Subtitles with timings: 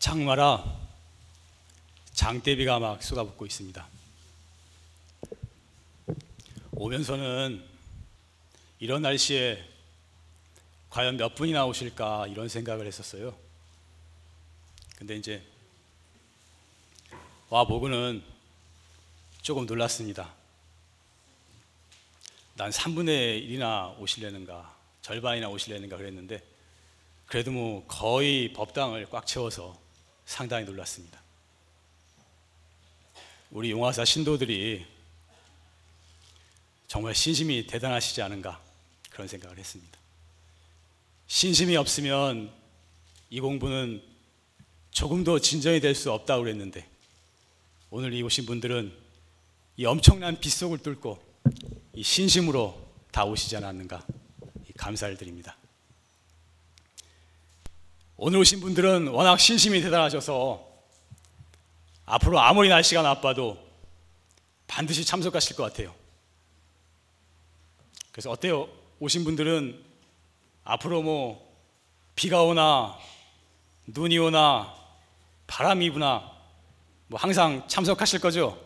[0.00, 0.64] 장마라
[2.14, 3.86] 장대비가 막 쏟아붓고 있습니다.
[6.72, 7.62] 오면서는
[8.78, 9.62] 이런 날씨에
[10.88, 13.36] 과연 몇 분이나 오실까 이런 생각을 했었어요.
[14.96, 15.42] 근데 이제
[17.50, 18.24] 와 보고는
[19.42, 20.32] 조금 놀랐습니다.
[22.56, 26.42] 난 3분의 1이나 오실려는가 절반이나 오실려는가 그랬는데
[27.26, 29.79] 그래도 뭐 거의 법당을 꽉 채워서
[30.30, 31.20] 상당히 놀랐습니다.
[33.50, 34.86] 우리 용화사 신도들이
[36.86, 38.62] 정말 신심이 대단하시지 않은가
[39.10, 39.98] 그런 생각을 했습니다.
[41.26, 42.52] 신심이 없으면
[43.28, 44.00] 이 공부는
[44.92, 46.88] 조금도 진전이 될 수 없다고 그랬는데
[47.90, 48.96] 오늘 이 오신 분들은
[49.78, 51.20] 이 엄청난 빗속을 뚫고
[51.94, 54.06] 이 신심으로 다 오시지 않았는가
[54.76, 55.56] 감사를 드립니다.
[58.22, 60.62] 오늘 오신 분들은 워낙 신심이 대단하셔서
[62.04, 63.56] 앞으로 아무리 날씨가 나빠도
[64.66, 65.94] 반드시 참석하실 것 같아요.
[68.12, 68.68] 그래서 어때요?
[68.98, 69.82] 오신 분들은
[70.64, 71.50] 앞으로 뭐
[72.14, 72.98] 비가 오나
[73.86, 74.74] 눈이 오나
[75.46, 76.30] 바람이 부나
[77.06, 78.62] 뭐 항상 참석하실 거죠?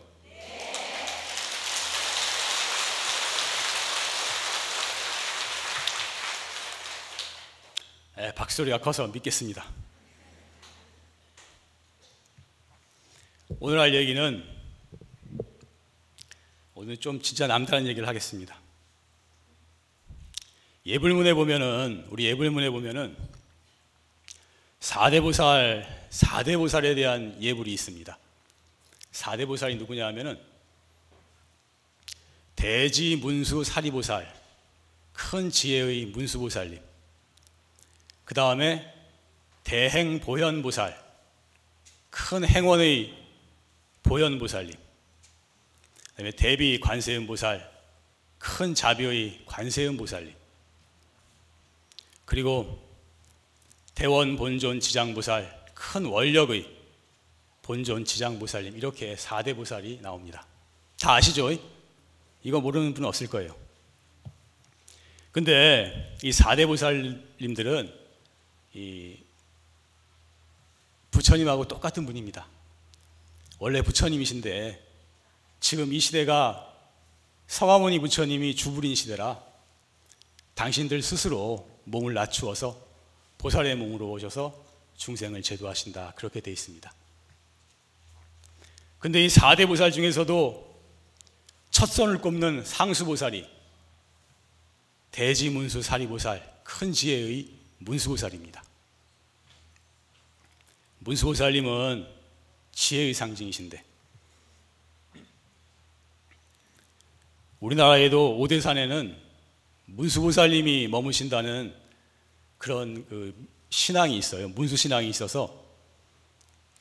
[8.55, 9.65] 네, 박소리가 커서 믿겠습니다.
[13.59, 14.43] 오늘 할 얘기는
[16.73, 18.57] 오늘 좀 진짜 남다른 얘기를 하겠습니다.
[20.85, 23.17] 예불문에 보면은 우리 예불문에 보면은
[24.79, 28.17] 사대보살 사대보살에 대한 예불이 있습니다.
[29.11, 30.39] 사대보살이 누구냐 하면은
[32.55, 34.33] 대지 문수 사리보살
[35.11, 36.94] 큰 지혜의 문수보살님
[38.25, 38.91] 그 다음에
[39.63, 40.99] 대행 보현보살
[42.09, 43.13] 큰 행원의
[44.03, 47.71] 보현보살님 그 다음에 대비 관세음보살
[48.37, 50.33] 큰 자비의 관세음보살님
[52.25, 52.83] 그리고
[53.93, 56.75] 대원 본존 지장보살 큰 원력의
[57.61, 60.45] 본존 지장보살님 이렇게 4대 보살이 나옵니다.
[60.99, 61.49] 다 아시죠?
[62.43, 63.55] 이거 모르는 분 없을 거예요.
[65.31, 68.04] 근데 이 4대 보살님들은
[68.75, 69.17] 이
[71.11, 72.45] 부처님하고 똑같은 분입니다.
[73.57, 74.85] 원래 부처님이신데
[75.61, 76.71] 지금 이 시대가
[77.47, 79.41] 서가모니 부처님이 주불인 시대라
[80.55, 82.77] 당신들 스스로 몸을 낮추어서
[83.37, 84.65] 보살의 몸으로 오셔서
[84.97, 86.13] 중생을 제도하신다.
[86.15, 86.93] 그렇게 되어 있습니다.
[88.99, 90.75] 근데 이 4대 보살 중에서도
[91.71, 93.47] 첫 선을 꼽는 상수보살이
[95.11, 98.63] 대지문수 사리보살 큰 지혜의 문수보살입니다.
[100.99, 102.07] 문수보살님은
[102.71, 103.83] 지혜의 상징이신데
[107.59, 109.17] 우리나라에도 오대산에는
[109.85, 111.73] 문수보살님이 머무신다는
[112.57, 113.33] 그런 그
[113.69, 114.49] 신앙이 있어요.
[114.49, 115.63] 문수 신앙이 있어서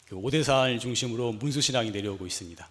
[0.07, 2.69] 그 오대산을 중심으로 문수 신앙이 내려오고 있습니다.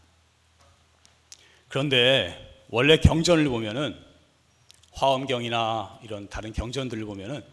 [1.67, 3.97] 그런데 원래 경전을 보면은
[4.91, 7.44] 화엄경이나 이런 다른 경전들을 보면은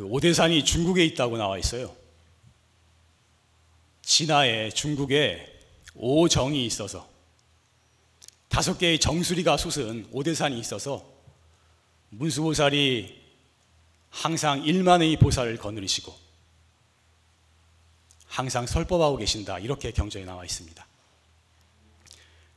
[0.00, 1.94] 그 오대산이 중국에 있다고 나와 있어요.
[4.00, 5.46] 진화에 중국에
[5.94, 7.06] 오정이 있어서
[8.48, 11.04] 다섯 개의 정수리가 솟은 오대산이 있어서
[12.08, 13.14] 문수보살이
[14.08, 16.16] 항상 일만의 보살을 거느리시고
[18.24, 20.86] 항상 설법하고 계신다 이렇게 경전에 나와 있습니다.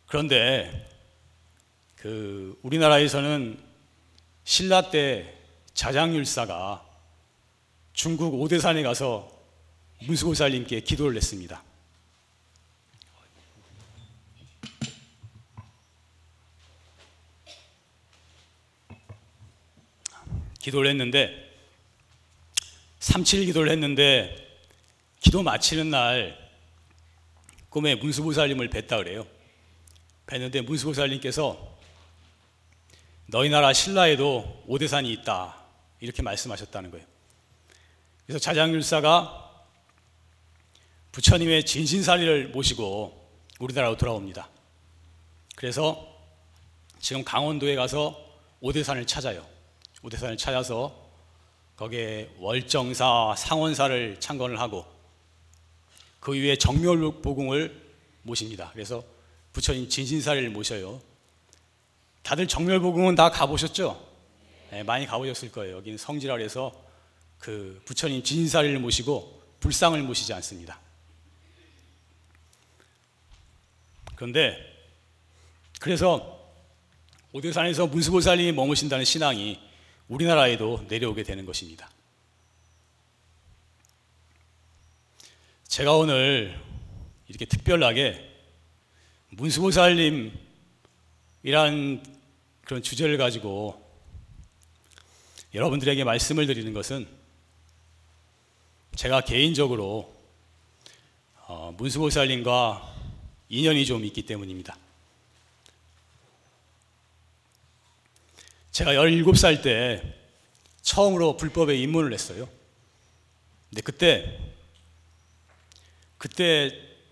[0.07, 0.89] 그런데
[1.97, 3.61] 그 우리나라에서는
[4.45, 5.37] 신라 때
[5.73, 6.92] 자장율사가
[7.93, 9.31] 중국 오대산에 가서
[10.01, 11.63] 문수보살님께 기도를 했습니다.
[20.59, 21.51] 기도를 했는데
[22.99, 24.35] 37 기도를 했는데
[25.19, 26.37] 기도 마치는 날
[27.69, 29.27] 꿈에 문수보살님을 뵀다 그래요.
[30.25, 31.77] 뵀는데 문수보살님께서
[33.27, 35.57] 너희 나라 신라에도 오대산이 있다
[35.99, 37.12] 이렇게 말씀하셨다는 거예요.
[38.25, 39.43] 그래서 자장율사가
[41.11, 43.21] 부처님의 진신사리를 모시고
[43.59, 44.49] 우리나라로 돌아옵니다.
[45.55, 46.07] 그래서
[46.99, 48.19] 지금 강원도에 가서
[48.61, 49.45] 오대산을 찾아요.
[50.01, 51.03] 오대산을 찾아서
[51.75, 54.85] 거기에 월정사, 상원사를 창건을 하고
[56.19, 57.83] 그 위에 정멸복궁을
[58.21, 58.69] 모십니다.
[58.73, 59.03] 그래서
[59.51, 61.01] 부처님 진신사를 모셔요.
[62.23, 64.01] 다들 정멸복궁은 다 가보셨죠?
[64.71, 65.77] 네, 많이 가보셨을 거예요.
[65.77, 66.71] 여기는 성지라 그래서
[67.43, 70.79] 그 부처님 진사리를 모시고 불상을 모시지 않습니다.
[74.15, 74.57] 그런데
[75.81, 76.39] 그래서
[77.33, 79.59] 오대산에서 문수보살님이 머무신다는 신앙이
[80.07, 81.91] 우리나라에도 내려오게 되는 것입니다.
[85.67, 86.57] 제가 오늘
[87.27, 88.25] 이렇게 특별하게
[89.31, 90.31] 문수보살님이란
[92.63, 93.85] 그런 주제를 가지고
[95.53, 97.21] 여러분들에게 말씀을 드리는 것은
[98.95, 100.13] 제가 개인적으로
[101.47, 102.95] 어, 문수보살님과
[103.49, 104.77] 인연이 좀 있기 때문입니다.
[108.71, 110.15] 제가 17살 때
[110.81, 112.47] 처음으로 불법에 입문을 했어요.
[113.69, 114.39] 근데 그때,
[116.17, 116.71] 그때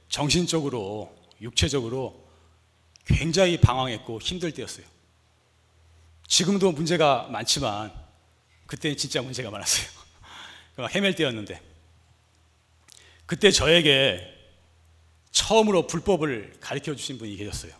[0.09, 2.27] 정신적으로, 육체적으로
[3.05, 4.85] 굉장히 방황했고 힘들 때였어요.
[6.27, 7.91] 지금도 문제가 많지만
[8.67, 9.89] 그때는 진짜 문제가 많았어요.
[10.93, 11.70] 헤맬 때였는데.
[13.31, 14.27] 그때 저에게
[15.31, 17.71] 처음으로 불법을 가르쳐 주신 분이 계셨어요.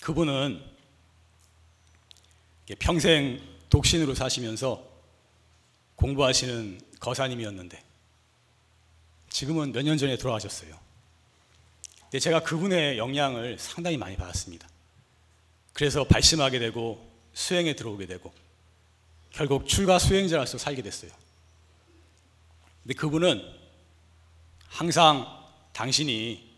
[0.00, 0.60] 그분은
[2.80, 3.40] 평생
[3.70, 4.84] 독신으로 사시면서
[5.94, 7.80] 공부하시는 거사님이었는데
[9.30, 10.76] 지금은 몇 년 전에 돌아가셨어요.
[12.00, 14.68] 근데 제가 그분의 영향을 상당히 많이 받았습니다.
[15.72, 18.34] 그래서 발심하게 되고 수행에 들어오게 되고
[19.30, 21.21] 결국 출가 수행자로서 살게 됐어요.
[22.82, 23.42] 근데 그분은
[24.66, 25.26] 항상
[25.72, 26.52] 당신이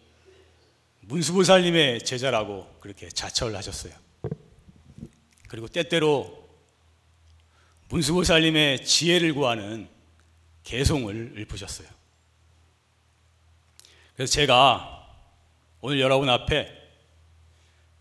[1.00, 3.92] 문수보살님의 제자라고 그렇게 자처를 하셨어요.
[5.48, 6.48] 그리고 때때로
[7.88, 9.88] 문수보살님의 지혜를 구하는
[10.64, 11.88] 개송을 읊으셨어요.
[14.16, 15.06] 그래서 제가
[15.80, 16.72] 오늘 여러분 앞에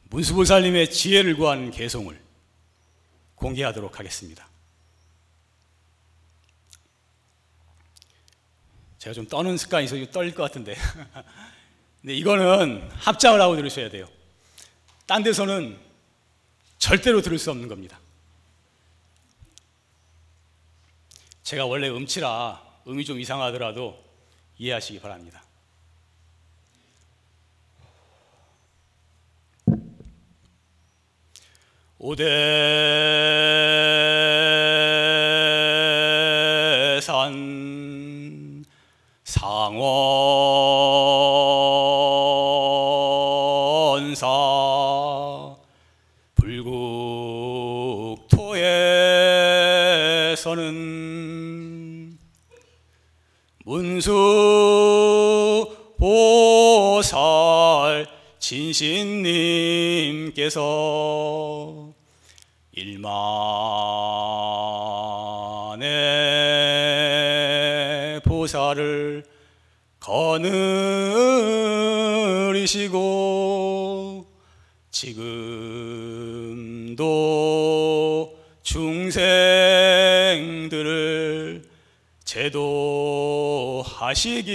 [0.04, 2.22] 문수보살님의 지혜를 구하는 개송을
[3.36, 4.48] 공개하도록 하겠습니다.
[9.04, 10.78] 제가 좀 떠는 습관이 있어서 떨릴 것 같은데.
[12.00, 14.08] 근데 이거는 합장을 하고 들으셔야 돼요.
[15.06, 15.78] 딴 데서는
[16.78, 18.00] 절대로 들을 수 없는 겁니다.
[21.44, 24.02] 제가 원래 음치라 음이 좀 이상하더라도
[24.58, 25.44] 이해하시기 바랍니다.
[32.00, 32.94] 오대산
[39.44, 39.84] 상원사
[50.38, 52.18] 서는
[53.66, 54.12] 문수
[55.98, 57.04] 보살
[58.40, 59.74] 진신님께서
[72.54, 74.26] 거느리시고
[74.90, 75.54] 지금도
[78.64, 79.14] 중생들을
[82.24, 84.52] 제도하시기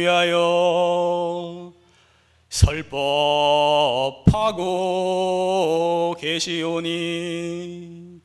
[0.00, 1.72] 위하여
[2.50, 2.94] 설법하고
[6.20, 8.20] 계시오니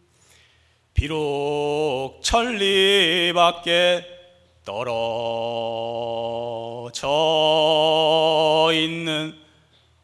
[0.94, 4.19] 비록 천리 밖에
[4.70, 5.10] 떨어져
[8.72, 9.34] 있는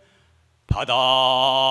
[0.66, 1.63] 바다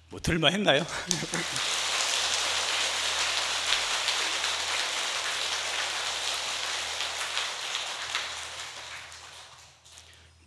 [0.09, 0.83] 뭐 들만 했나요?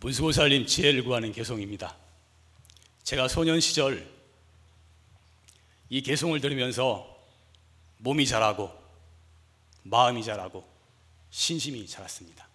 [0.07, 1.93] 문수보살님 지혜를 구하는 개송입니다.
[3.03, 4.09] 제가 소년 시절
[5.89, 7.13] 이 개송을 들으면서
[7.97, 8.71] 몸이 자라고
[9.83, 10.65] 마음이 자라고
[11.29, 12.47] 신심이 자랐습니다.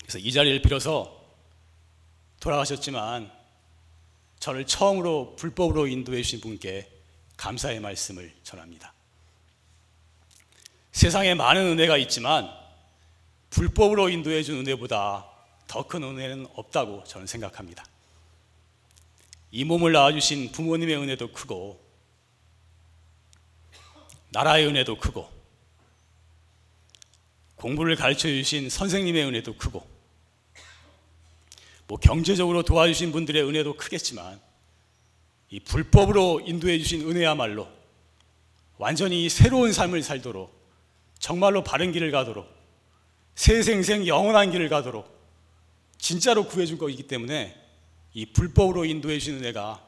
[0.00, 1.24] 그래서 이 자리를 빌어서
[2.40, 3.30] 돌아가셨지만
[4.40, 6.90] 저를 처음으로 불법으로 인도해 주신 분께
[7.36, 8.92] 감사의 말씀을 전합니다.
[10.90, 12.50] 세상에 많은 은혜가 있지만
[13.50, 15.35] 불법으로 인도해 준 은혜보다
[15.66, 17.84] 더 큰 은혜는 없다고 저는 생각합니다.
[19.50, 21.80] 이 몸을 낳아주신 부모님의 은혜도 크고
[24.30, 25.30] 나라의 은혜도 크고
[27.56, 29.86] 공부를 가르쳐 주신 선생님의 은혜도 크고
[31.88, 34.40] 뭐 경제적으로 도와주신 분들의 은혜도 크겠지만
[35.50, 37.68] 이 불법으로 인도해 주신 은혜야말로
[38.78, 40.54] 완전히 새로운 삶을 살도록
[41.18, 42.46] 정말로 바른 길을 가도록
[43.36, 45.15] 새생생 영원한 길을 가도록
[45.98, 47.60] 진짜로 구해준 거이기 때문에
[48.12, 49.82] 이 불법으로 인도해 주신 은혜가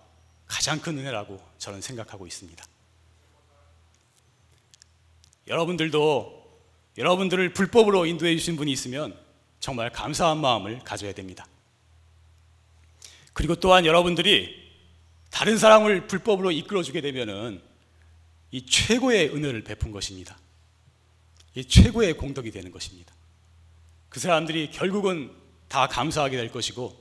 [0.47, 2.65] 가장 큰 은혜라고 저는 생각하고 있습니다.
[5.47, 6.39] 여러분들도
[6.99, 9.19] 여러분들을 불법으로 인도해 주신 분이 있으면
[9.61, 11.47] 정말 감사한 마음을 가져야 됩니다.
[13.33, 14.69] 그리고 또한 여러분들이
[15.31, 17.63] 다른 사람을 불법으로 이끌어 주게 되면은
[18.51, 20.37] 이 최고의 은혜를 베푼 것입니다.
[21.55, 23.15] 이 최고의 공덕이 되는 것입니다.
[24.09, 25.31] 그 사람들이 결국은
[25.69, 26.99] 다 감사하게 될 것이고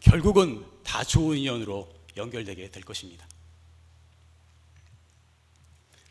[0.00, 3.26] 결국은 다 좋은 인연으로 연결되게 될 것입니다.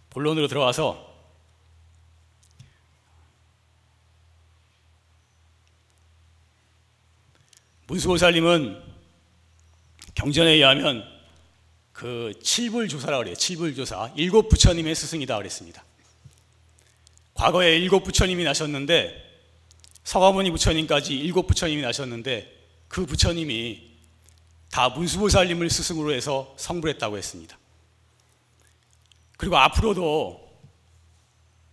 [0.09, 1.05] 본론으로 들어와서
[7.87, 8.83] 문수보살님은
[10.15, 11.05] 경전에 의하면
[11.93, 13.35] 그 칠불조사라고 그래요.
[13.35, 14.13] 칠불조사.
[14.17, 15.83] 일곱 부처님의 스승이다 그랬습니다.
[17.33, 19.26] 과거에 일곱 부처님이 나셨는데
[20.07, 22.49] 서가모니 부처님까지 일곱 부처님이 나셨는데
[22.87, 23.91] 그 부처님이
[24.71, 27.57] 다 문수보살님을 스승으로 해서 성불했다고 했습니다.
[29.35, 30.49] 그리고 앞으로도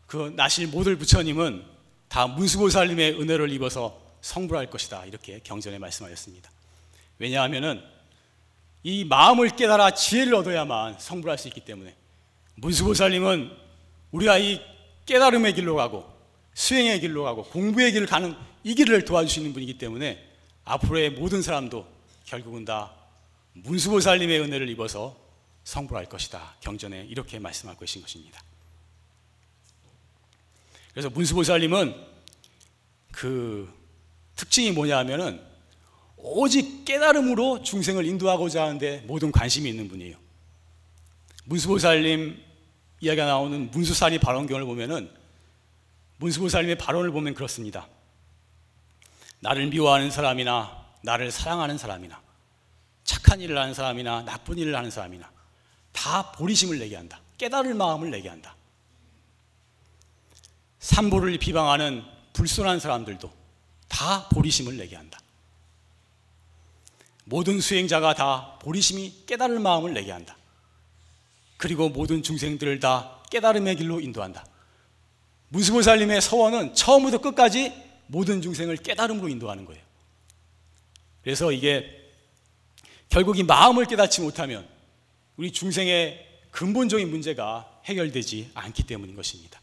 [0.09, 1.65] 그 나실 모든 부처님은
[2.09, 5.05] 다 문수보살님의 은혜를 입어서 성불할 것이다.
[5.05, 6.51] 이렇게 경전에 말씀하셨습니다.
[7.21, 7.85] 왜냐하면은
[8.83, 11.95] 이 마음을 깨달아 지혜를 얻어야만 성불할 수 있기 때문에
[12.57, 13.53] 문수보살님은
[14.11, 14.61] 우리가 이
[15.07, 16.14] 깨달음의 길로 가고
[16.55, 20.25] 수행의 길로 가고 공부의 길을 가는 이 길을 도와주시는 분이기 때문에
[20.65, 21.87] 앞으로의 모든 사람도
[22.25, 22.95] 결국은 다
[23.53, 25.17] 문수보살님의 은혜를 입어서
[25.65, 26.57] 성불할 것이다.
[26.61, 28.43] 경전에 이렇게 말씀하고 계신 것입니다.
[30.93, 31.95] 그래서 문수보살님은
[33.11, 33.73] 그
[34.37, 35.41] 특징이 뭐냐 하면은
[36.17, 40.17] 오직 깨달음으로 중생을 인도하고자 하는데 모든 관심이 있는 분이에요.
[41.45, 42.43] 문수보살님
[43.01, 45.11] 이야기가 나오는 문수사리 발언경을 보면은
[46.19, 47.89] 문수보살님의 발언을 보면 그렇습니다.
[49.41, 52.23] 나를 미워하는 사람이나 나를 사랑하는 사람이나
[53.05, 55.31] 착한 일을 하는 사람이나 나쁜 일을 하는 사람이나
[55.93, 57.21] 다 보리심을 내게 한다.
[57.39, 58.57] 깨달을 마음을 내게 한다.
[60.79, 63.31] 삼보를 비방하는 불순한 사람들도
[63.89, 65.19] 다 보리심을 내게 한다.
[67.25, 70.37] 모든 수행자가 다 보리심이 깨달을 마음을 내게 한다.
[71.57, 74.45] 그리고 모든 중생들을 다 깨달음의 길로 인도한다.
[75.55, 77.73] 무스보살님의 서원은 처음부터 끝까지
[78.09, 79.81] 모든 중생을 깨달음으로 인도하는 거예요.
[81.23, 82.11] 그래서 이게
[83.09, 84.69] 결국 이 마음을 깨닫지 못하면
[85.37, 89.61] 우리 중생의 근본적인 문제가 해결되지 않기 때문인 것입니다.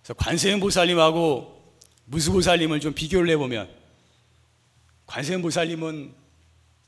[0.00, 1.60] 그래서 관세음 보살님하고
[2.06, 3.68] 무수보살님을 좀 비교를 해보면
[5.06, 6.14] 관세음 보살님은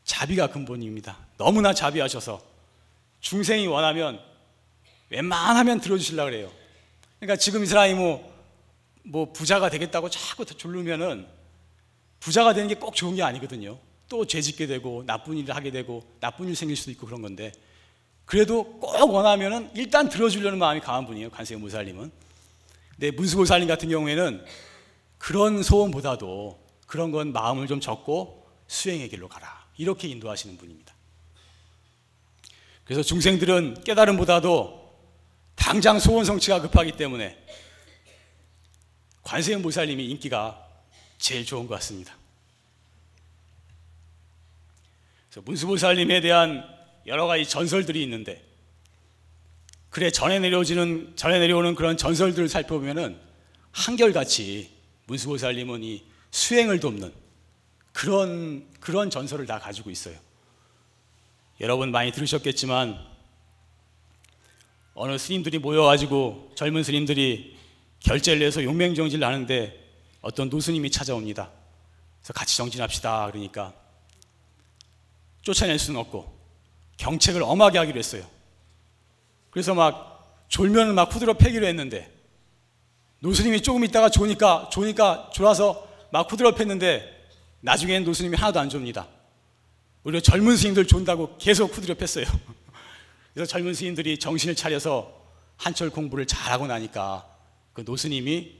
[0.05, 1.19] 자비가 근본입니다.
[1.37, 2.43] 너무나 자비하셔서
[3.21, 4.21] 중생이 원하면
[5.11, 6.62] 웬만하면 들어주시려고 그래요.
[7.23, 8.35] 그러니까 지금 이 사람이 뭐,
[9.05, 11.25] 뭐 부자가 되겠다고 자꾸 졸르면은
[12.19, 13.79] 부자가 되는 게 꼭 좋은 게 아니거든요.
[14.09, 17.53] 또 죄짓게 되고 나쁜 일을 하게 되고 나쁜 일 생길 수도 있고 그런 건데
[18.25, 21.31] 그래도 꼭 원하면은 일단 들어주려는 마음이 강한 분이에요.
[21.31, 22.11] 관세음 보살님은.
[22.91, 24.45] 근데 문수보살님 같은 경우에는
[25.19, 29.65] 그런 소원보다도 그런 건 마음을 좀 접고 수행의 길로 가라.
[29.77, 30.93] 이렇게 인도하시는 분입니다.
[32.85, 34.82] 그래서 중생들은 깨달음보다도
[35.63, 37.39] 당장 소원 성취가 급하기 때문에
[39.23, 40.69] 관세음 보살님이 인기가
[41.19, 42.17] 제일 좋은 것 같습니다.
[45.31, 46.65] 그래서 문수보살님에 대한
[47.07, 48.45] 여러 가지 전설들이 있는데
[49.89, 53.21] 그래 전해 내려오지는 전해 내려오는 그런 전설들을 살펴보면은
[53.71, 54.77] 한결같이
[55.07, 57.15] 문수보살님은 이 수행을 돕는
[57.93, 60.19] 그런 그런 전설을 다 가지고 있어요.
[61.61, 63.12] 여러분 많이 들으셨겠지만
[64.95, 67.57] 어느 스님들이 모여가지고 젊은 스님들이
[68.01, 69.81] 결제를 내서 용맹정진을 하는데
[70.21, 71.51] 어떤 노스님이 찾아옵니다.
[72.21, 73.31] 그래서 같이 정진합시다.
[73.31, 73.73] 그러니까
[75.43, 76.33] 쫓아낼 수는 없고
[76.99, 78.25] 경책을 엄하게 하기로 했어요.
[79.51, 82.13] 그래서 막 졸면을 막 후드러 패기로 했는데
[83.21, 87.23] 노스님이 조금 있다가 조니까 조니까 졸아서 막 후드러 팼는데
[87.61, 89.09] 나중에는 노스님이 하나도 안 줍니다.
[90.05, 92.27] 오히려 젊은 스님들 존다고 계속 후드려 팼어요.
[93.35, 95.21] 그래서 젊은 스님들이 정신을 차려서
[95.57, 97.27] 한철 공부를 잘하고 나니까
[97.73, 98.53] 그 노스님이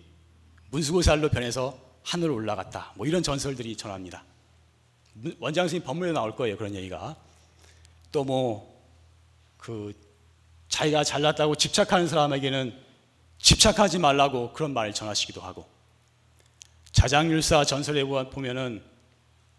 [0.71, 2.93] 문수보살로 변해서 하늘로 올라갔다.
[2.97, 4.25] 뭐 이런 전설들이 전합니다.
[5.39, 6.57] 원장 스님 법문에 나올 거예요.
[6.57, 7.17] 그런 얘기가.
[8.13, 8.73] 또 뭐
[9.63, 9.95] 그
[10.69, 12.77] 자기가 잘났다고 집착하는 사람에게는
[13.39, 15.67] 집착하지 말라고 그런 말을 전하시기도 하고
[16.91, 18.83] 자장율사 전설에 보면은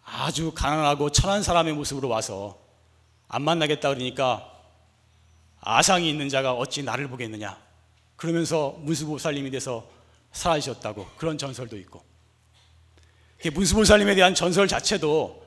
[0.03, 2.60] 아주 가난하고 천한 사람의 모습으로 와서
[3.29, 4.52] 안 만나겠다 그러니까
[5.65, 7.58] 아상이 있는 자가 어찌 나를 보겠느냐
[8.15, 9.89] 그러면서 문수보살님이 돼서
[10.32, 12.03] 사라지셨다고 그런 전설도 있고
[13.53, 15.43] 문수보살님에 대한 전설 자체도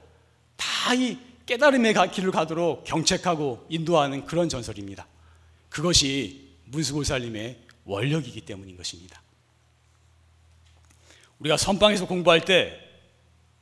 [0.56, 5.06] 다 이 깨달음의 길을 가도록 경책하고 인도하는 그런 전설입니다.
[5.68, 9.22] 그것이 문수보살님의 원력이기 때문인 것입니다.
[11.38, 12.80] 우리가 선방에서 공부할 때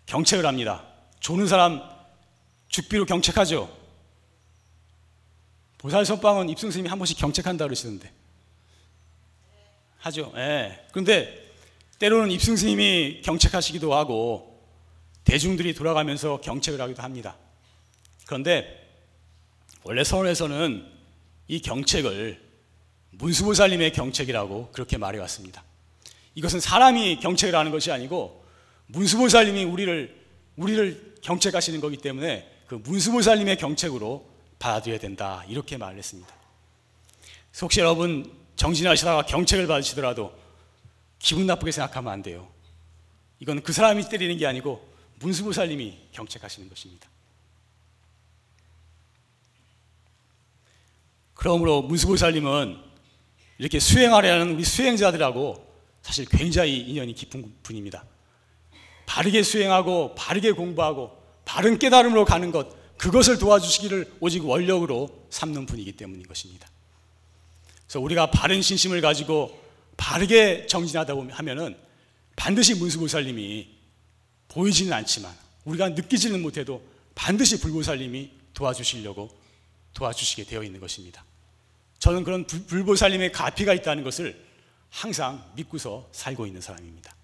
[0.07, 0.85] 경책을 합니다.
[1.21, 1.83] 조는 사람
[2.69, 3.84] 죽비로 경책하죠.
[5.85, 8.11] 보살 선방은 입승 스님이 한 번씩 경책한다 그러시는데
[9.99, 10.33] 하죠.
[10.35, 10.83] 예.
[10.93, 11.53] 그런데
[11.99, 14.64] 때로는 입승 스님이 경책하시기도 하고
[15.25, 17.37] 대중들이 돌아가면서 경책을 하기도 합니다.
[18.25, 18.83] 그런데
[19.83, 20.91] 원래 서원에서는
[21.49, 22.41] 이 경책을
[23.11, 25.62] 문수보살님의 경책이라고 그렇게 말해왔습니다.
[26.35, 28.43] 이것은 사람이 경책을 하는 것이 아니고
[28.87, 30.25] 문수보살님이 우리를
[30.57, 34.34] 우리를 경책하시는 거기 때문에 그 문수보살님의 경책으로
[34.64, 36.35] 받아들여야 된다 이렇게 말을 했습니다.
[37.61, 40.35] 혹시 여러분 정진하시다가 경책을 받으시더라도
[41.18, 42.49] 기분 나쁘게 생각하면 안 돼요.
[43.40, 44.90] 이건 그 사람이 때리는 게 아니고
[45.21, 47.09] 문수보살님이 경책하시는 것입니다.
[51.35, 52.78] 그러므로 문수보살님은
[53.59, 58.04] 이렇게 수행하려는 우리 수행자들하고 사실 굉장히 인연이 깊은 분입니다.
[59.04, 66.27] 바르게 수행하고 바르게 공부하고 바른 깨달음으로 가는 것 그것을 도와주시기를 오직 원력으로 삼는 분이기 때문인
[66.27, 66.68] 것입니다.
[67.87, 69.62] 그래서 우리가 바른 신심을 가지고
[69.97, 71.77] 바르게 정진하다 보면 하면은
[72.37, 73.68] 반드시 문수보살님이
[74.49, 76.83] 보이지는 않지만 우리가 느끼지는 못해도
[77.14, 79.31] 반드시 불보살님이 도와주시려고
[79.95, 81.25] 도와주시게 되어 있는 것입니다.
[81.99, 84.45] 저는 그런 불보살님의 가피가 있다는 것을
[84.90, 87.14] 항상 믿고서 살고 있는 사람입니다.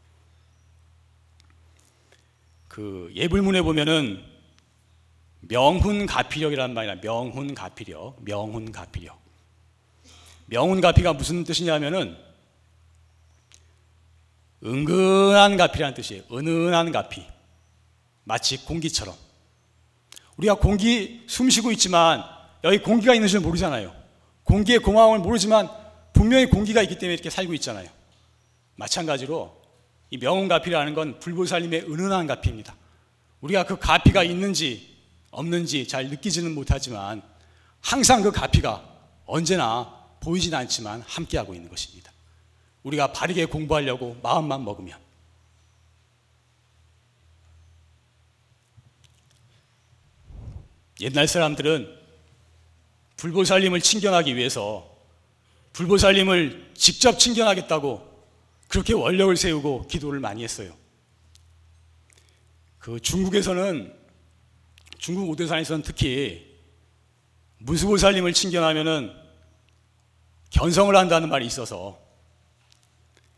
[2.69, 4.25] 그 예불문에 보면은
[5.41, 9.19] 명훈가피력이라는 말이나 명훈가피력, 명훈가피력.
[10.47, 12.17] 명훈가피가 무슨 뜻이냐면은
[14.65, 16.23] 은근한 가피라는 뜻이에요.
[16.31, 17.25] 은은한 가피.
[18.25, 19.15] 마치 공기처럼.
[20.37, 22.23] 우리가 공기 숨 쉬고 있지만
[22.65, 23.95] 여기 공기가 있는 줄 모르잖아요.
[24.45, 25.69] 공기의 고마움을 모르지만
[26.13, 27.89] 분명히 공기가 있기 때문에 이렇게 살고 있잖아요.
[28.77, 29.61] 마찬가지로
[30.11, 32.75] 이 명운가피라는 건 불보살님의 은은한 가피입니다.
[33.41, 34.90] 우리가 그 가피가 있는지
[35.31, 37.23] 없는지 잘 느끼지는 못하지만
[37.81, 38.85] 항상 그 가피가
[39.27, 42.13] 언제나 보이진 않지만 함께하고 있는 것입니다.
[42.83, 44.99] 우리가 바르게 공부하려고 마음만 먹으면
[51.01, 51.99] 옛날 사람들은
[53.17, 54.89] 불보살님을 친견하기 위해서
[55.73, 58.11] 불보살님을 직접 친견하겠다고
[58.69, 60.75] 그렇게 원력을 세우고 기도를 많이 했어요.
[62.79, 64.00] 그 중국에서는
[65.01, 66.59] 중국 오대산에서는 특히
[67.59, 69.11] 무수보살님을 친견하면은
[70.51, 71.99] 견성을 한다는 말이 있어서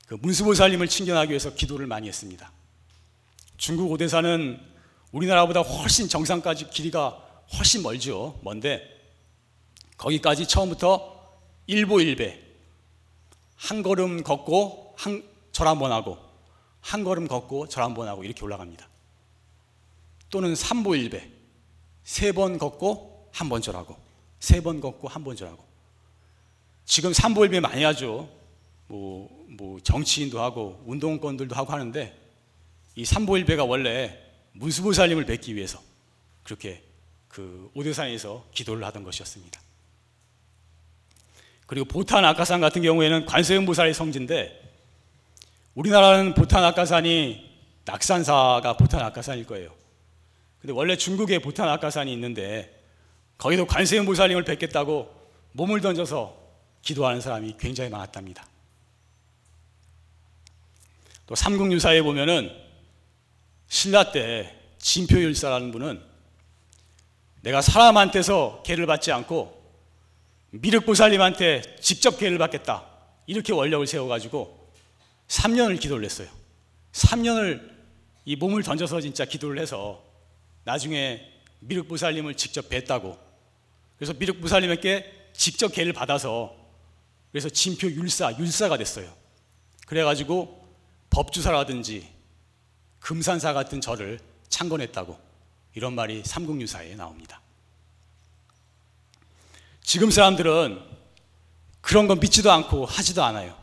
[0.07, 2.51] 그 문수보살님을 친견하기 위해서 기도를 많이 했습니다.
[3.59, 4.61] 중국 오대산은
[5.12, 7.11] 우리나라보다 훨씬 정상까지 길이가
[7.57, 8.40] 훨씬 멀죠.
[8.42, 8.83] 먼데
[9.98, 11.16] 거기까지 처음부터
[11.68, 12.42] 일보일배
[13.55, 15.22] 한 걸음 걷고 한,
[15.53, 16.18] 절 한 번 하고
[16.81, 18.88] 한 걸음 걷고 절 한 번 하고 이렇게 올라갑니다.
[20.29, 21.31] 또는 삼보일배
[22.12, 23.96] 세 번 걷고 한 번 절하고
[24.38, 25.64] 세 번 걷고 한 번 절하고
[26.85, 28.29] 지금 삼보일배 많이 하죠.
[28.87, 32.14] 뭐, 뭐 정치인도 하고 운동권들도 하고 하는데
[32.96, 34.18] 이 삼보일배가 원래
[34.53, 35.81] 문수보살님을 뵙기 위해서
[36.42, 36.83] 그렇게
[37.29, 39.59] 그 오대산에서 기도를 하던 것이었습니다.
[41.66, 44.61] 그리고 보탄 아카산 같은 경우에는 관세음보살의 성지인데
[45.75, 47.51] 우리나라는 보탄 아까산이
[47.87, 49.81] 낙산사가 보탄 아까산일 거예요.
[50.62, 52.81] 근데 원래 중국에 보탄 아까산이 있는데
[53.37, 55.12] 거기도 관세음 보살님을 뵙겠다고
[55.53, 56.40] 몸을 던져서
[56.83, 58.46] 기도하는 사람이 굉장히 많았답니다.
[61.27, 62.57] 또 삼국유사에 보면은
[63.66, 66.01] 신라 때 진표율사라는 분은
[67.40, 69.61] 내가 사람한테서 개를 받지 않고
[70.51, 72.87] 미륵보살님한테 직접 개를 받겠다
[73.27, 74.70] 이렇게 원력을 세워가지고
[75.27, 76.29] 3년을 기도를 했어요.
[76.92, 77.72] 3년을
[78.27, 80.12] 이 몸을 던져서 진짜 기도를 해서
[80.64, 83.18] 나중에 미륵보살님을 직접 뵀다고.
[83.96, 86.57] 그래서 미륵보살님에게 직접 개를 받아서
[87.31, 89.12] 그래서 진표 율사, 율사가 됐어요.
[89.87, 90.62] 그래가지고
[91.11, 92.09] 법주사라든지
[93.01, 95.18] 금산사 같은 절을 창건했다고
[95.75, 97.40] 이런 말이 삼국유사에 나옵니다.
[99.83, 100.81] 지금 사람들은
[101.81, 103.61] 그런 건 믿지도 않고 하지도 않아요.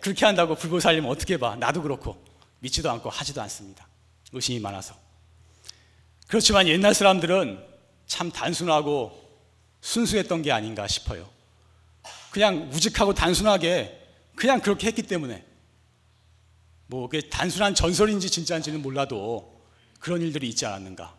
[0.00, 1.54] 그렇게 한다고 불보 살리면 어떻게 봐?
[1.56, 2.22] 나도 그렇고
[2.60, 3.86] 믿지도 않고 하지도 않습니다.
[4.32, 5.05] 의심이 많아서.
[6.26, 7.64] 그렇지만 옛날 사람들은
[8.06, 9.26] 참 단순하고
[9.80, 11.28] 순수했던 게 아닌가 싶어요.
[12.30, 14.02] 그냥 우직하고 단순하게
[14.34, 15.44] 그냥 그렇게 했기 때문에
[16.88, 19.64] 뭐 그게 단순한 전설인지 진짜인지는 몰라도
[19.98, 21.16] 그런 일들이 있지 않았는가.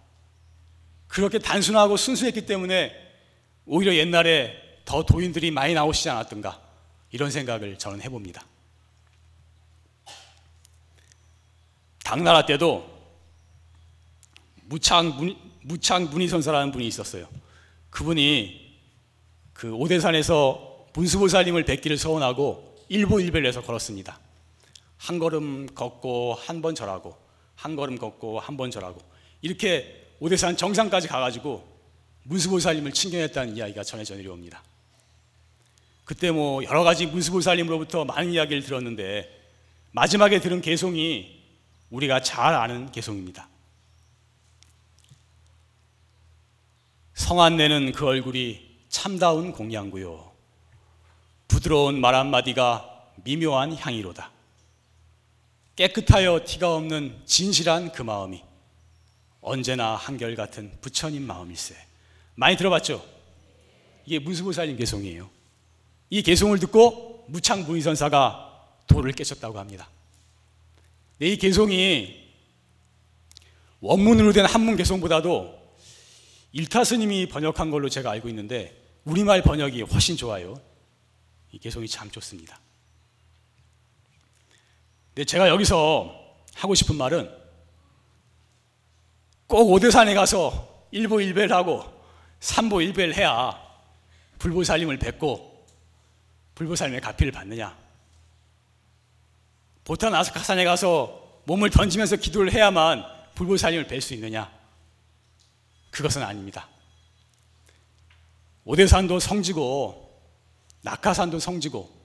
[1.07, 2.93] 그렇게 단순하고 순수했기 때문에
[3.65, 6.61] 오히려 옛날에 더 도인들이 많이 나오시지 않았던가
[7.11, 8.45] 이런 생각을 저는 해봅니다.
[12.03, 12.96] 당나라 때도
[14.69, 17.27] 무창 문, 무창 문희선사라는 분이 있었어요.
[17.89, 18.75] 그분이
[19.53, 24.19] 그 오대산에서 문수보살님을 뵙기를 서원하고 일보일배를 해서 걸었습니다.
[24.97, 27.15] 한 걸음 걷고 한 번 절하고
[27.55, 28.99] 한 걸음 걷고 한 번 절하고
[29.41, 31.67] 이렇게 오대산 정상까지 가가지고
[32.23, 34.63] 문수보살님을 친견했다는 이야기가 전해져 내려옵니다.
[36.03, 39.29] 그때 뭐 여러 가지 문수보살님으로부터 많은 이야기를 들었는데
[39.91, 41.37] 마지막에 들은 개송이
[41.89, 43.47] 우리가 잘 아는 개송입니다.
[47.17, 50.31] 성안내는 그 얼굴이 참다운 공양구요.
[51.47, 54.31] 부드러운 말 한마디가 미묘한 향이로다.
[55.75, 58.43] 깨끗하여 티가 없는 진실한 그 마음이
[59.41, 61.75] 언제나 한결같은 부처님 마음일세.
[62.35, 63.03] 많이 들어봤죠?
[64.05, 65.27] 이게 문수보살님 개송이에요.
[66.11, 69.89] 이 개송을 듣고 무창무의선사가 도를 깨쳤다고 합니다.
[71.19, 72.27] 이 개송이
[73.81, 75.66] 원문으로 된 한문 개송보다도
[76.51, 80.55] 일타 스님이 번역한 걸로 제가 알고 있는데 우리말 번역이 훨씬 좋아요.
[81.51, 82.59] 이 개송이 참 좋습니다.
[85.13, 86.13] 근데 제가 여기서
[86.55, 87.31] 하고 싶은 말은
[89.47, 91.83] 꼭 오대산에 가서 일보일배를 하고
[92.39, 93.59] 삼보일배를 해야
[94.39, 95.65] 불보살님을 뵙고
[96.55, 97.75] 불보살님의 가피를 받느냐.
[99.83, 103.05] 보탄 아스카산에 가서 몸을 던지면서 기도를 해야만
[103.35, 104.56] 불보살님을 뵐 수 있느냐.
[105.91, 106.67] 그것은 아닙니다.
[108.65, 110.03] 오대산도 성지고
[110.81, 111.95] 낙하산도 성지고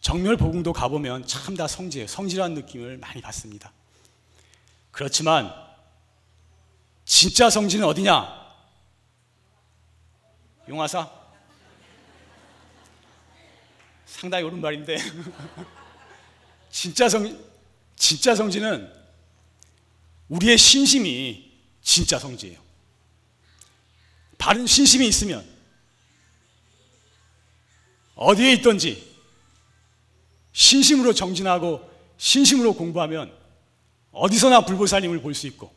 [0.00, 2.06] 정멸보궁도 가보면 참 다 성지예요.
[2.06, 3.72] 성지라는 느낌을 많이 받습니다.
[4.90, 5.52] 그렇지만
[7.04, 8.38] 진짜 성지는 어디냐?
[10.68, 11.10] 용화사?
[14.06, 14.98] 상당히 옳은 말인데
[16.70, 17.38] 진짜 성
[17.96, 18.92] 진짜 성지는
[20.28, 21.50] 우리의 신심이
[21.82, 22.67] 진짜 성지예요.
[24.38, 25.46] 바른 신심이 있으면
[28.14, 29.06] 어디에 있든지
[30.52, 33.32] 신심으로 정진하고 신심으로 공부하면
[34.12, 35.72] 어디서나 불보살님을 볼 수 있고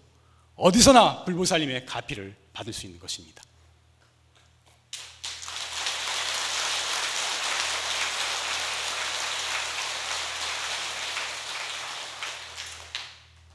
[0.56, 3.44] 어디서나 불보살님의 가피를 받을 수 있는 것입니다.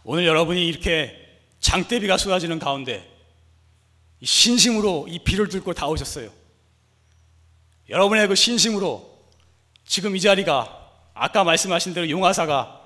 [0.04, 1.16] 오늘 여러분이 이렇게
[1.60, 3.15] 장대비가 쏟아지는 가운데
[4.22, 6.30] 신심으로 이 비를 뚫고 다 오셨어요.
[7.88, 9.16] 여러분의 그 신심으로
[9.84, 12.82] 지금 이 자리가 아까 말씀하신 대로 용화사가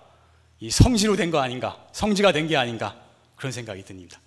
[0.60, 3.00] 이 성지로 된 거 아닌가, 성지가 된 게 아닌가
[3.36, 4.20] 그런 생각이 듭니다.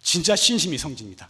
[0.00, 1.28] 진짜 신심이 성지입니다.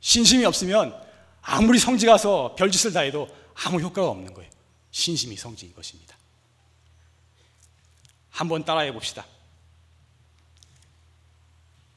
[0.00, 0.94] 신심이 없으면
[1.40, 4.50] 아무리 성지 가서 별짓을 다 해도 아무 효과가 없는 거예요.
[4.90, 6.16] 신심이 성지인 것입니다.
[8.30, 9.24] 한번 따라해 봅시다.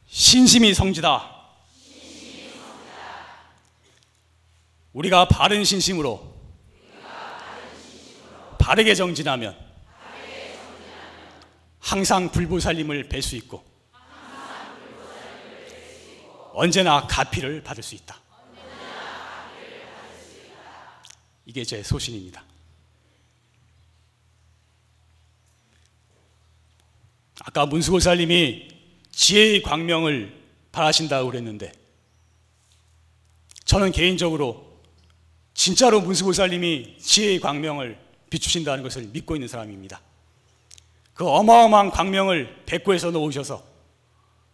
[0.08, 1.41] 신심이 성지다.
[4.94, 6.32] 우리가 바른 신심으로
[8.60, 9.58] 바르게 정진하면
[11.80, 13.64] 항상 불보살님을 뵐 수 있고
[16.54, 18.20] 언제나 가피를 받을 수 있다.
[21.46, 22.44] 이게 제 소신입니다.
[27.44, 28.68] 아까 문수보살님이
[29.12, 30.40] 지혜의 광명을
[30.72, 31.72] 바라신다고 그랬는데
[33.66, 34.71] 저는 개인적으로
[35.54, 37.98] 진짜로 문수 보살님이 지혜의 광명을
[38.30, 40.02] 비추신다는 것을 믿고 있는 사람입니다.
[41.14, 43.64] 그 어마어마한 광명을 백구에서 놓으셔서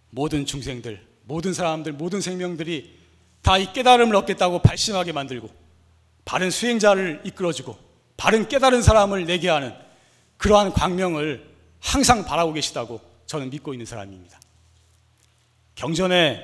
[0.10, 2.98] 모든 중생들, 모든 사람들, 모든 생명들이
[3.42, 5.50] 다 이 깨달음을 얻겠다고 발심하게 만들고
[6.26, 7.78] 바른 수행자를 이끌어주고
[8.18, 9.74] 바른 깨달은 사람을 내게 하는
[10.36, 11.48] 그러한 광명을
[11.80, 14.38] 항상 바라고 계시다고 저는 믿고 있는 사람입니다.
[15.76, 16.44] 경전에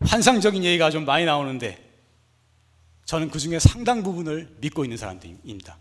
[0.00, 1.89] 환상적인 얘기가 좀 많이 나오는데
[3.10, 5.76] 저는 그 중에 상당 부분을 믿고 있는 사람들입니다.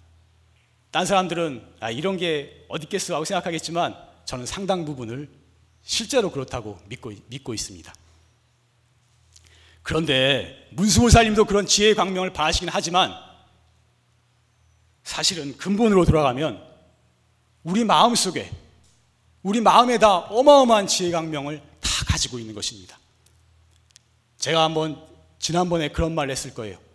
[0.90, 5.30] 딴 사람들은 아, 이런 게 어디 있겠어 하고 생각하겠지만 저는 상당 부분을
[5.84, 7.94] 실제로 그렇다고 믿고, 믿고 있습니다.
[9.84, 13.14] 그런데 문수보살님도 그런 지혜의 광명을 바라시긴 하지만
[15.04, 16.60] 사실은 근본으로 돌아가면
[17.64, 18.50] 우리 마음 속에
[19.44, 22.98] 우리 마음에다 어마어마한 지혜 광명을 다 가지고 있는 것입니다.
[24.40, 25.00] 제가 한번
[25.38, 26.89] 지난번에 그런 말 했을 거예요.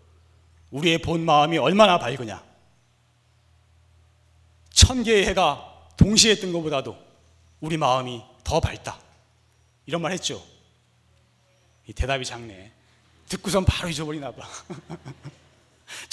[0.74, 2.42] 우리의 본 마음이 얼마나 밝으냐.
[4.70, 6.96] 천 개의 해가 동시에 뜬 것보다도
[7.60, 8.98] 우리 마음이 더 밝다.
[9.86, 10.42] 이런 말 했죠.
[11.86, 12.72] 이 대답이 작네.
[13.28, 14.48] 듣고선 바로 잊어버리나 봐.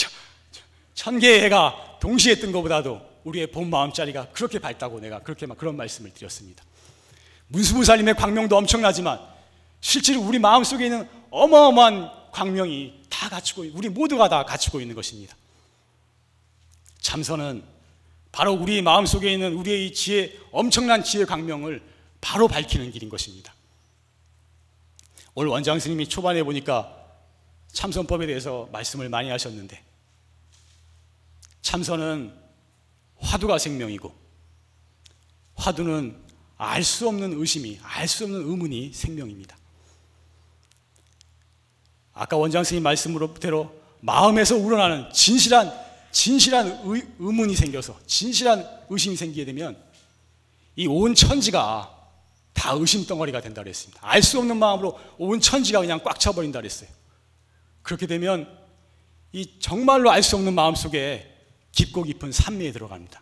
[0.93, 5.76] 천 개의 해가 동시에 뜬 것보다도 우리의 본 마음자리가 그렇게 밝다고 내가 그렇게 막 그런
[5.76, 6.63] 말씀을 드렸습니다.
[7.47, 9.19] 문수무살님의 광명도 엄청나지만
[9.80, 15.36] 실제로 우리 마음 속에 있는 어마어마한 광명이 다 갖추고 우리 모두가 다 갖추고 있는 것입니다.
[17.01, 17.63] 참선은
[18.31, 21.84] 바로 우리 마음 속에 있는 우리의 이 지혜 엄청난 지혜 광명을
[22.19, 23.53] 바로 밝히는 길인 것입니다.
[25.36, 26.97] 오늘 원장 스님이 초반에 보니까
[27.71, 29.84] 참선법에 대해서 말씀을 많이 하셨는데
[31.62, 32.36] 참선은
[33.17, 34.15] 화두가 생명이고
[35.53, 36.19] 화두는
[36.57, 39.61] 알 수 없는 의심이 알 수 없는 의문이 생명입니다.
[42.21, 45.73] 아까 원장 스님 말씀으로대로 마음에서 우러나는 진실한
[46.12, 49.75] 진실한 의, 의문이 생겨서 진실한 의심이 생기게 되면
[50.75, 51.97] 이 온 천지가
[52.53, 53.99] 다 의심 덩어리가 된다 그랬습니다.
[54.03, 56.89] 알 수 없는 마음으로 온 천지가 그냥 꽉 차버린다 그랬어요.
[57.81, 58.47] 그렇게 되면
[59.31, 61.27] 이 정말로 알 수 없는 마음 속에
[61.71, 63.19] 깊고 깊은 산매에 들어갑니다.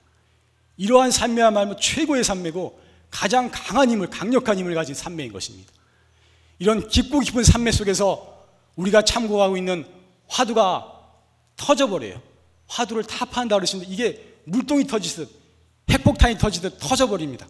[0.75, 5.71] 이러한 산매야말로 최고의 산매고 가장 강한 힘을 강력한 힘을 가진 산매인 것입니다.
[6.59, 8.38] 이런 깊고 깊은 산매 속에서
[8.79, 9.85] 우리가 참고하고 있는
[10.27, 10.95] 화두가
[11.57, 12.21] 터져버려요.
[12.67, 15.29] 화두를 타파한다 그러시는데 이게 물동이 터지듯
[15.89, 17.45] 핵폭탄이 터지듯 터져버립니다.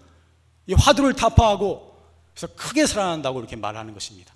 [0.67, 1.95] 이 화두를 타파하고
[2.33, 4.33] 그래서 크게 살아난다고 이렇게 말하는 것입니다.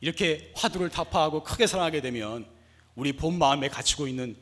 [0.00, 2.46] 이렇게 화두를 타파하고 크게 살아나게 되면
[2.94, 4.36] 우리 본 마음에 갇히고 있는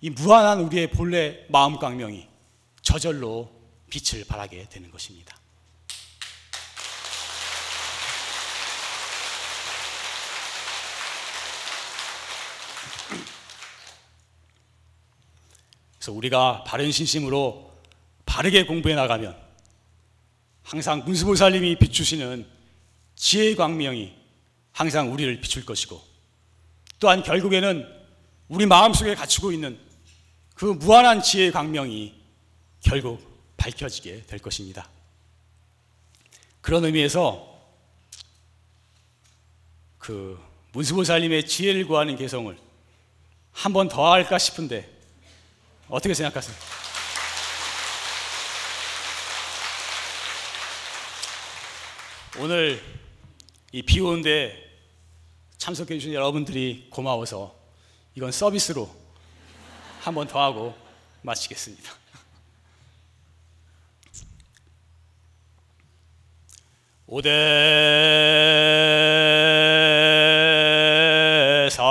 [0.00, 2.26] 이 무한한 우리의 본래 마음 광명이
[2.82, 3.50] 저절로
[3.88, 5.36] 빛을 발하게 되는 것입니다.
[16.02, 17.70] 그래서 우리가 바른 신심으로
[18.26, 19.40] 바르게 공부해 나가면
[20.64, 22.44] 항상 문수보살님이 비추시는
[23.14, 24.12] 지혜의 광명이
[24.72, 26.02] 항상 우리를 비출 것이고
[26.98, 27.86] 또한 결국에는
[28.48, 29.78] 우리 마음속에 갖추고 있는
[30.56, 32.12] 그 무한한 지혜의 광명이
[32.80, 33.22] 결국
[33.56, 34.90] 밝혀지게 될 것입니다.
[36.62, 37.48] 그런 의미에서
[39.98, 40.36] 그
[40.72, 42.58] 문수보살님의 지혜를 구하는 개성을
[43.52, 44.91] 한 번 더 할까 싶은데
[45.92, 46.56] 어떻게 생각하세요?
[52.38, 52.80] 오늘
[53.72, 54.56] 이 비 오는데
[55.58, 57.54] 참석해 주신 여러분들이 고마워서
[58.14, 58.88] 이건 서비스로
[60.00, 60.74] 한 번 더 하고
[61.22, 61.92] 마치겠습니다.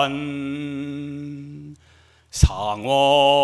[0.02, 1.76] 오대산
[2.30, 3.41] 상원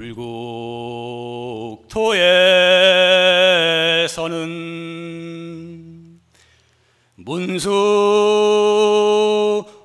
[0.00, 1.90] 불국토에서는
[7.16, 7.68] 문수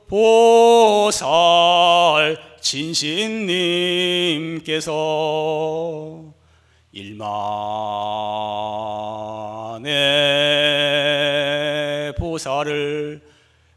[0.07, 1.17] 보살
[2.61, 3.73] 진신님께서
[6.93, 7.73] 일만의
[12.17, 13.21] 보살을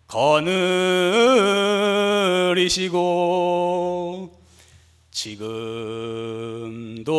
[0.06, 0.68] 거느리시고
[5.10, 6.17] 지금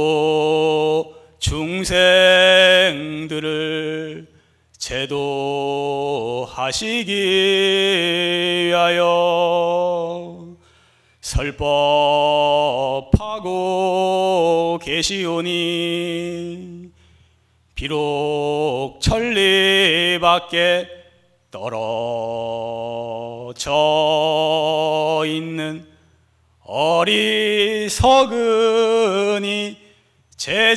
[0.10, 4.28] 도 중생들을
[4.78, 7.14] 제도하시기
[8.70, 10.56] 위하여
[11.22, 11.60] 설법하고
[14.82, 16.90] 계시오니
[17.76, 20.88] 비록 천리 밖에
[21.52, 22.50] 떨어져
[25.26, 25.86] 있는
[26.64, 27.90] 어리석은이
[30.40, 30.72] 제자들에게도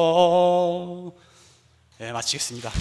[1.97, 2.71] 네, 마치겠습니다.